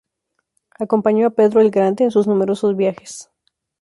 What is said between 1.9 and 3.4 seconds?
en sus numerosos viajes.